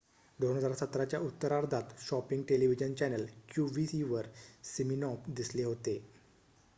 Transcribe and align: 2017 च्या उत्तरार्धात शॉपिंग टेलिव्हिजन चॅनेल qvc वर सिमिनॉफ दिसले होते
2017 0.39 1.03
च्या 1.05 1.19
उत्तरार्धात 1.21 1.93
शॉपिंग 2.01 2.41
टेलिव्हिजन 2.49 2.93
चॅनेल 2.95 3.25
qvc 3.51 4.01
वर 4.09 4.29
सिमिनॉफ 4.71 5.29
दिसले 5.33 5.63
होते 5.63 5.99